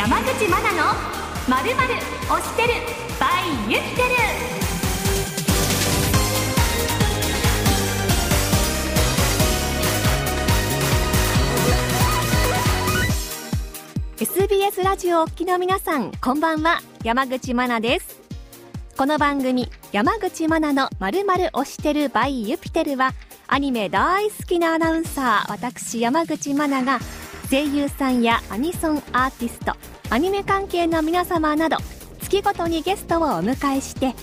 [0.00, 0.84] 山口真奈の
[1.46, 1.92] まるまる
[2.26, 2.68] 推してる。
[3.18, 4.02] by ユッテ
[14.18, 16.80] ル SBS ラジオお聞きの皆さんこんばんは。
[17.04, 18.22] 山口真奈です。
[18.96, 23.12] この番組山口真奈のまるまる推してる by ユピテルは
[23.48, 27.00] アニメ大好きなアナウンサー私山口真奈が
[27.50, 31.76] 声優さんやアニソンアーティストアニメ関係の皆様など
[32.20, 34.14] 月ごとにゲストをお迎えして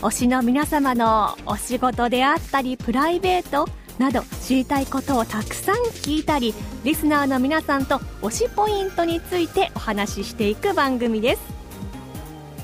[0.00, 11.42] 推しの皆様のお仕事であったりプライベートなど知りたいことをたくさん聞いたりリスナーの皆さんと推しポイントについてお話ししていく番組です。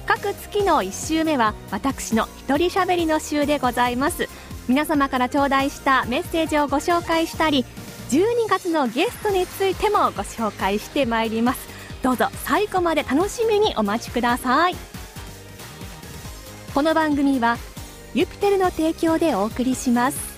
[0.05, 4.29] 各月の1週目は私の一人喋りの週でございます。
[4.69, 7.65] 皆様から頂戴したメッセージをご紹介したり
[8.11, 11.72] 12月のゲストについてもご紹介してまいります。
[12.03, 14.75] どうぞ最後まで楽しみにお待ちください。
[16.75, 17.59] この番組は
[18.15, 20.33] ユピテルの提供でお送りします。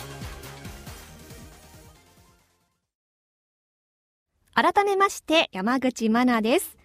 [4.53, 6.77] 改めまして山口真奈です。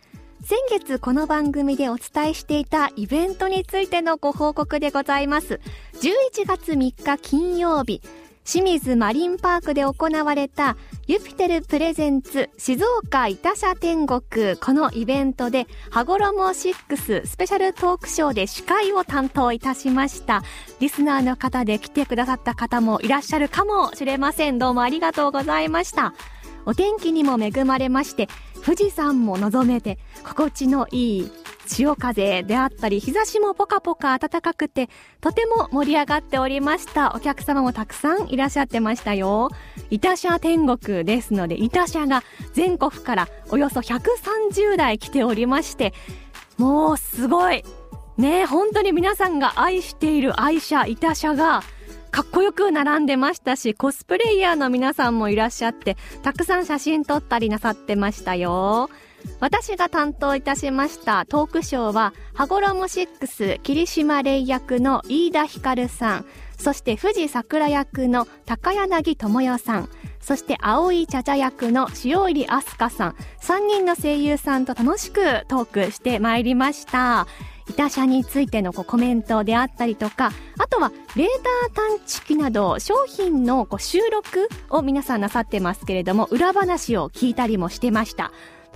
[0.44, 5.60] 先月この番組でお伝えしていたイベントについてのご報告でございます。
[5.96, 8.02] 11月3日金曜日
[8.44, 10.76] 清水マリンパークで行われた
[11.08, 14.58] ユピテルプレゼンツ静岡イタ社天国。
[14.58, 20.44] このイベントで羽衣6スペシャルトークショーで司会を担当いたしました。
[20.80, 24.58] リスナーの方で来てくださった方もいらっしゃるかもしれません。
[24.58, 26.14] どうもありがとうございました。
[26.70, 28.28] お天気にも恵まれまして
[28.64, 31.32] 富士山も望めて心地のいい
[31.66, 34.88] 潮風であったり日差しもポカポカ暖かくて
[35.20, 37.16] とても盛り上がっておりました。
[37.16, 39.50] お客様もたくさんいらっしゃってましたよ。
[39.90, 45.96] イタ社天国ですのでイタ社が全国からおよそ130台来ておりまして
[46.60, 47.64] もうすごい。
[48.18, 51.64] ね本当に皆さんが愛している愛車イタ社が
[52.12, 58.90] かっこよく並んでましたし、コスプレイヤーの皆さんもいらっしゃって、たくさん写真撮ったりなさってましたよ。
[59.40, 66.26] 私が担当いたしましたトークショーは、羽衣6霧島レイ役の飯田ひかるさん、
[66.58, 69.90] そして富士桜役の高柳智代さん、
[70.20, 77.28] そして青い茶々役の塩入飛鳥さん、3人の声優さんと楽しくトークしてまいりました。
[77.70, 88.32] イタ車についてのこうコメントであったりとか、あとはレーダー探知機など商品のこう収録を皆さんなさってますけれども、裏話を聞いたりもしてました。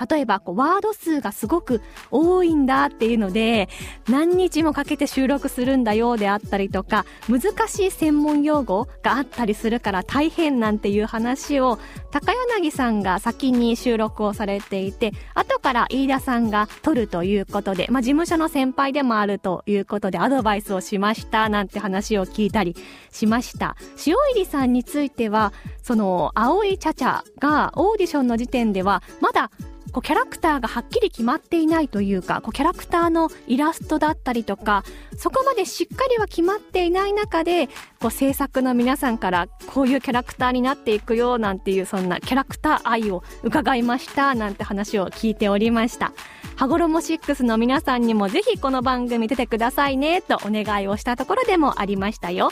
[0.10, 1.82] 例えばこうワード数がすごく
[2.12, 3.70] 多いんだっていうので
[4.10, 11.80] 何日もかけて収録するんだよであったりとか難しい専門用語があったりするから大変なんていう話を
[12.12, 22.76] 高柳さんが先に収録をされていて後から飯田さんが撮るということで、まあ、事務所の先輩でもあるということでアドバイスをしましたなんて話を聞いたり
[23.12, 23.76] しました。
[24.06, 29.52] 塩入さんについてはその青いチャチャがオーディションの時点ではまだ
[29.94, 34.84] こうキャラクターがはっきり決まっていないというかこうキャラクターのイラストだったりとか
[35.18, 37.68] そこまでしっかりは決まっていない中で
[38.00, 46.12] こう制作の皆さんからこういうキャラクターになっていくよなんていうそんなキャラクター愛を伺いましたなんて話を聞いておりました。
[46.56, 52.52] 羽衣6の皆さんにもぜひこの番組出てくださいねとお願いをしたところでもありましたよ。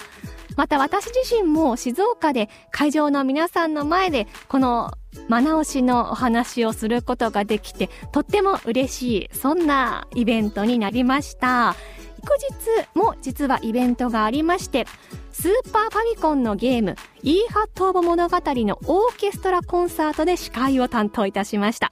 [0.61, 4.91] また私自身も静岡で会場の皆さんの前でこの
[5.27, 11.75] マナオしのお話をすることができてとっても嬉しいそんなイベントになりました。
[12.23, 14.85] 翌日も実はイベントがありまして
[15.31, 21.91] スーパーファミコンのゲーム e ハットーボ物語のオーケストラコンサートで司会を担当いたしました。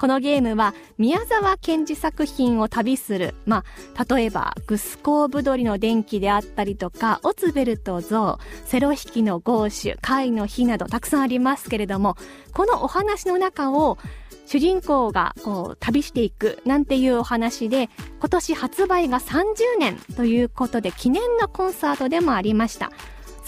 [0.00, 3.64] このゲームは宮沢賢治作品を旅する、ま
[3.94, 12.16] あ、例えば、グスコーブドリの電気であったりとか、オツベルトゾウ、セロ引きのゴーシュ、貝の火などたくさんありますけれども、
[12.54, 13.98] このお話の中を
[14.46, 17.90] 主人公がこう旅していくなんていうお話で、
[18.20, 22.90] 今年発売が30年ということで記念のコンサートでもありました。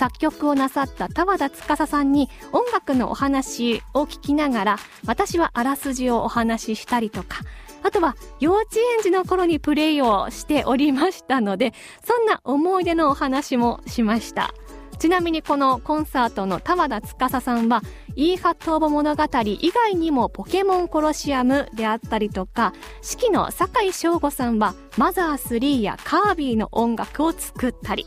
[0.03, 4.77] 作曲をなさった田和田司さんに音楽のお話を聞きながら
[5.07, 7.43] 私はあらすじをお話ししたりとか
[7.85, 11.73] あとは幼稚園児の頃にプレイをしておりましたので
[12.05, 14.53] そんな思い出のお話もしました。
[14.99, 17.83] ちなみにこのコンサートの田和田司さんは、
[18.15, 28.07] イーハットーボ物語以外にもポケモンコロシアムであったりとか、四季の酒井翔吾さんはマザー3やカービィの音楽を作ったり、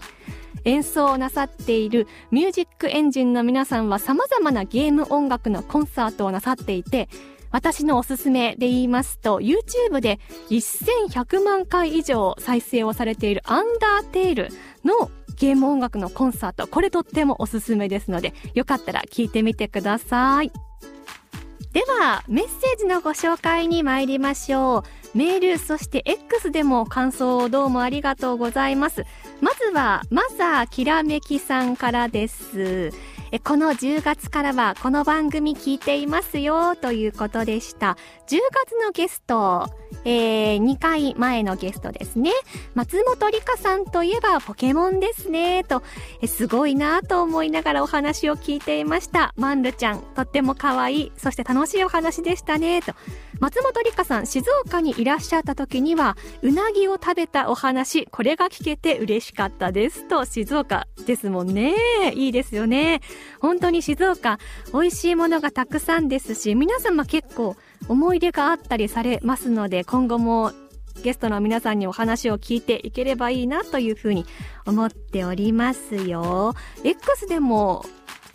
[0.66, 7.08] 演奏をなさっているミュージックエンジンの皆さんは様々なゲーム音楽のコンサートをなさっていて、
[7.52, 10.20] 私のおすすめで言いますと、YouTube で
[10.50, 14.50] 1100万回以上再生をされているアンダーテイル
[14.84, 16.68] のゲーム音楽のコンサート。
[16.68, 20.52] これとってもおすすめですので、よかったら聞いてみてください。
[21.72, 24.80] では、メッセージのご紹介に参りましょ
[25.14, 25.18] う。
[25.18, 29.06] メール、そして X でも感想をどうもありがとうございます。
[29.42, 32.92] まずは、マザーきらめきさんからです。
[33.32, 37.98] えこの10月からはこの番組聞いていますよということでした。
[38.28, 39.70] 10月のゲスト、
[40.04, 42.32] えー、2回前のゲストですね。
[42.74, 45.84] 松本里香さんといえばポケモンですね、と、
[46.22, 49.34] えすごいなと思いながらお話を聞いていました。
[49.38, 52.94] マンルちゃん、とっても可愛い、そして楽しいお話でしたね、と。
[53.40, 61.76] 松本里香さん、静岡にいらっしゃった時には、うなぎを食べたお話、これが聞けて嬉しかったです、と、静岡ですもんね。
[62.14, 63.02] いいですよね。
[63.40, 64.40] 本当に静岡、
[64.74, 67.56] 美味しいものがたくさんですし、皆様結構
[67.88, 70.52] 思い出があったりされますので、今後も
[71.04, 74.26] ゲストの皆さんにお話を聞いていければいいなというふうに
[74.66, 76.54] 思っておりますよ。
[76.84, 77.86] X でも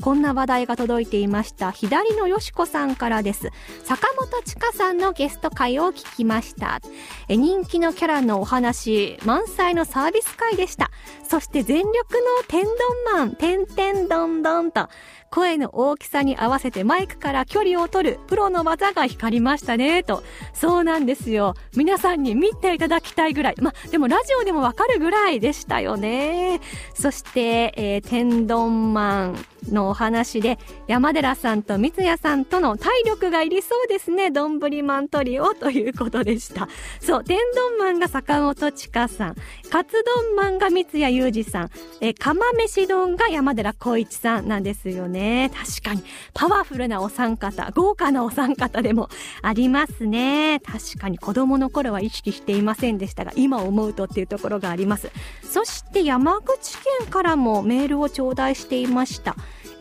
[0.00, 1.72] こんな話題が届いていました。
[1.72, 3.50] 左のよしこさんからです。
[3.84, 6.81] 坂本千佳さんのゲスト会を聞きました。
[7.28, 10.90] 人気のキャラのお話、満載のサービス会でした。
[11.28, 12.75] そして全力の天丼
[13.12, 14.88] マン、てんてんどんどんと、
[15.31, 20.25] 声の大きさに合わせてマイクから距離を取るプロの技が光りましたね、と。
[20.53, 21.55] そうなんですよ。
[21.77, 23.55] 皆さんに見ていただきたいぐらい。
[23.61, 26.61] ま、でもラジオでもわかるぐらいでしたよね。
[26.94, 34.32] そして、えー、天丼マンのお話で、山寺さんと三谷さんとの体力がいりそうですね。
[34.32, 36.69] 丼マントリオということでした。
[37.00, 39.37] そう、天丼マンが坂本千佳さん、
[39.71, 45.19] カツ丼マンが三谷裕二さん、え釜飯丼が山寺宏一さんなんですよね。
[45.20, 45.50] ね。
[45.55, 46.02] 確かに、
[46.32, 49.08] パワフルなお三方、豪華なお三方でも
[49.43, 50.61] ありますね。
[50.61, 55.11] 確かに子供の頃は意識していませんでしたが、今思うとっていうところがあります。
[55.43, 59.37] そして山口県からもメールを頂戴していました。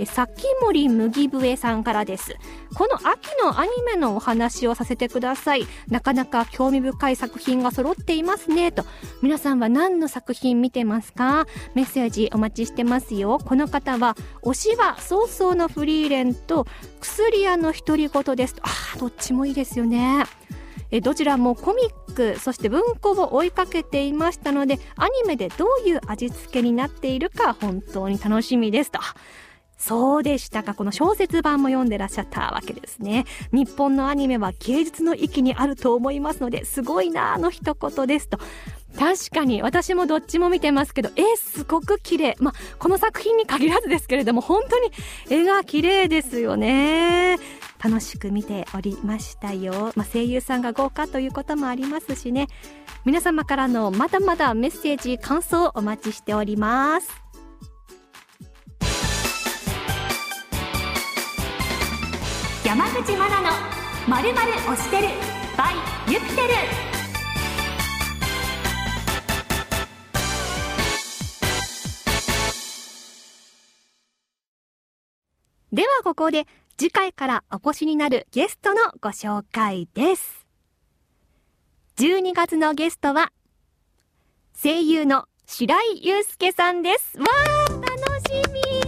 [0.06, 2.36] 先森麦笛さんからです。
[2.76, 5.68] この秋のアニメのお話をさせてください。
[5.88, 8.72] なかなか興味深い作品が揃っていますね。
[8.72, 8.86] と。
[9.22, 11.46] 皆さんは何の作品見てますか？
[11.76, 13.40] メッセージお待ちしてますよ。
[13.40, 16.66] この方は、推しは早々のフリーレンと
[17.00, 18.56] 薬屋の独り言です。
[18.62, 20.26] ああ、どっちもいいですよね。
[20.92, 29.00] えどちらもコミックそして文庫を追いかけていましたのでアニメでどういう味付けになっているか本当に楽しみですと
[29.80, 30.74] そうでしたか。
[30.74, 33.26] この小説版も読んでらっしゃったわけですね。
[33.54, 38.38] 日本のアニメは芸術の域にあると思いますので、すごいなあの一言ですと。
[38.98, 42.36] 確かに私もどっちも見てますけど、えすごく綺麗。
[42.40, 44.92] まあ、この作品に限らずですけれども、本当に
[45.30, 47.38] 絵が綺麗ですよね。
[47.82, 49.94] 楽しく見ておりましたよ。
[49.96, 52.48] まあ、声優さんが豪華ということもありますしね。
[53.06, 57.29] 皆様からのまだまだメッセージ、感想をお待ちしております。
[62.70, 63.50] 山口真奈の
[64.08, 65.08] まるまる推してる
[65.58, 65.74] by
[66.08, 66.48] ユピテル
[75.72, 76.46] ではここで
[76.78, 80.46] 次回からお越しになるゲストのご紹介です。
[81.98, 83.32] 12月のゲストは
[84.62, 87.18] 声優の白井祐介さんです。
[87.18, 87.98] わー楽
[88.30, 88.79] しみ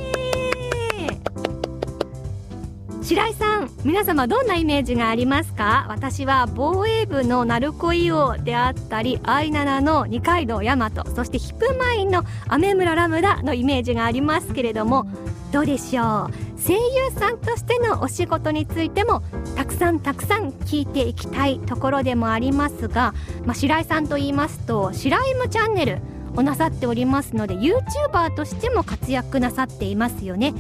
[3.12, 5.86] 白井さん皆様どんなイメージがありますか？
[5.90, 15.08] 私は防衛部の鳴子伊王であったりアイナナの二階堂大和そしてヒップマインの雨村ラムダのイメージがありますけれども
[15.52, 16.62] どうでしょう？
[16.66, 16.80] 声優
[17.14, 19.22] さんとしてのお仕事についても
[19.58, 23.14] たくさんたくさん聞いていきたいところでもありますが、
[23.44, 26.00] まあ、白井さんと言いますと白井ムチャンネル
[26.38, 30.54] をなさっておりますので YouTuber としても活躍なさっていますよね。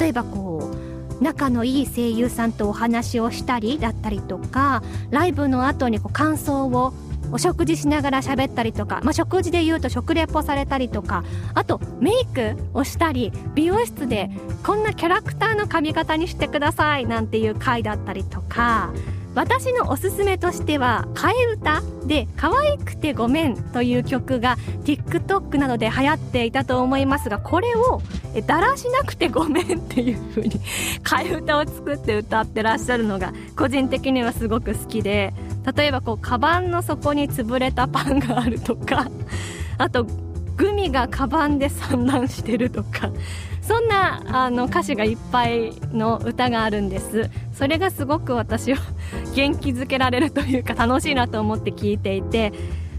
[0.00, 0.53] 例えばこう
[1.20, 6.92] 仲のいい声優さんとお話をしたりだったりとかライブの後にこう感想を
[7.32, 14.30] お食事しながら喋ったりとか、まあ、食事で言うと食レポされたりとかあとメイクをしたり美容室で
[14.64, 18.92] こんなキャラクターの髪型にしてくださいなんていう回だったりとか
[19.34, 28.00] 私のおすすめとしては替え歌で「可愛くてごめん」という曲が TikTok などで流行っていたと思いますがこれを
[28.46, 30.50] 「だらしなくてごめん」っていう風に
[31.02, 35.34] 替え歌を作って歌ってらっしゃるのが個人的にはすごく好きで
[35.76, 39.08] 例えばこうカバンの底に潰れたパンがあるとか
[39.78, 40.06] あと
[40.56, 43.10] グミがカバンで散乱してるとか
[43.60, 47.30] そんなあの歌詞がいっぱいの歌があるんです。
[47.54, 48.76] それがすごく私を
[49.34, 52.52] 元気づけられるというか楽しいなと思って聞いていて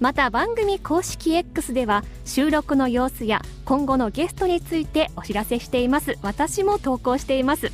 [0.00, 6.18] また番組公式 X では収録の様子や今後のゲストについてお知らせしています。
[6.22, 7.70] 私も投稿しています。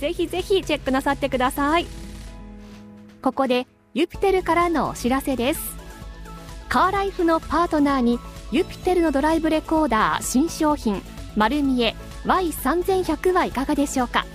[0.00, 1.86] ぜひぜひチェックなさってください。
[3.22, 5.60] ここでユピテルからのお知らせです。
[6.68, 8.18] カーライフのパートナーに
[8.52, 11.02] ユピテルのドライブレコーダー新商品
[11.36, 11.94] 丸見え
[12.24, 14.26] Y3100 はいかがでしょうか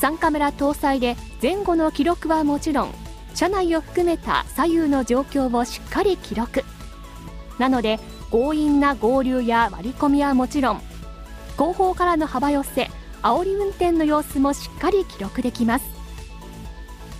[0.00, 2.94] ？3カメラ搭載で前後の記録はもちろん
[3.34, 6.64] 車内を含めた左右の状況をしっかり記録。
[7.58, 7.98] なので
[8.30, 10.80] 強引な合流や割り込みはもちろん
[11.56, 12.90] 後方からの幅寄せ
[13.22, 15.84] 煽り運転の様子もしっかり記録できます。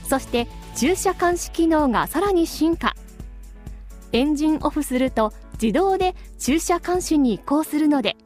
[0.09, 2.95] そして駐車監視機能がさらに進化。
[4.13, 8.17] エンジンオフすると自動で駐車監視に移行するので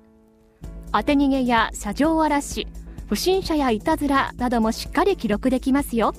[0.99, 2.67] 当て逃げや車上荒らし
[3.07, 6.15] 不審者やいたずらなどもしっかり記録できますよ。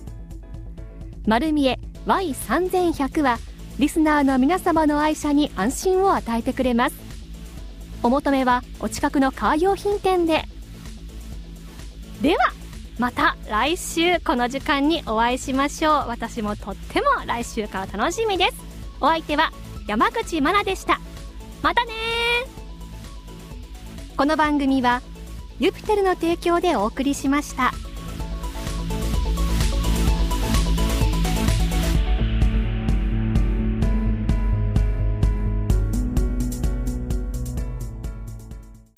[1.26, 3.40] 丸見え Y3100 は
[3.80, 6.96] リスナーの皆様の愛車に安心を与えてくれます。
[8.04, 10.44] お求めはお近くのカー用品店で。
[12.22, 12.54] では
[13.00, 15.94] また来週この時間にお会いしましょう。
[16.08, 18.54] 私もとっても来週から楽しみです。
[19.02, 19.52] お相手は
[19.88, 21.00] 山口真奈でした。
[21.64, 21.92] またね
[24.18, 25.04] この番組は
[25.60, 27.72] ユピテルの提供でお送りしました。